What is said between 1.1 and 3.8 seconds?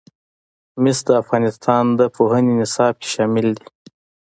افغانستان د پوهنې نصاب کې شامل دي.